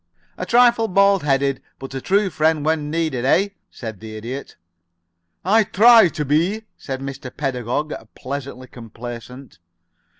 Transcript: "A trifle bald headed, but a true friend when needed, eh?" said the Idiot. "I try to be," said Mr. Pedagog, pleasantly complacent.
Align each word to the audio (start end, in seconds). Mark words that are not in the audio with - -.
"A 0.35 0.47
trifle 0.47 0.87
bald 0.87 1.21
headed, 1.21 1.61
but 1.77 1.93
a 1.93 2.01
true 2.01 2.31
friend 2.31 2.65
when 2.65 2.89
needed, 2.89 3.23
eh?" 3.23 3.49
said 3.69 3.99
the 3.99 4.15
Idiot. 4.17 4.55
"I 5.45 5.63
try 5.63 6.07
to 6.07 6.25
be," 6.25 6.63
said 6.75 7.01
Mr. 7.01 7.29
Pedagog, 7.29 7.93
pleasantly 8.15 8.65
complacent. 8.65 9.59